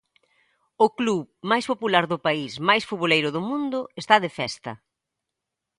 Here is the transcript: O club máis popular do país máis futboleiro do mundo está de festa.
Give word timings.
O 0.85 0.87
club 0.97 1.23
máis 1.51 1.65
popular 1.71 2.05
do 2.11 2.21
país 2.27 2.51
máis 2.69 2.83
futboleiro 2.89 3.29
do 3.35 3.41
mundo 3.49 3.79
está 4.01 4.15
de 4.23 4.29
festa. 4.39 4.71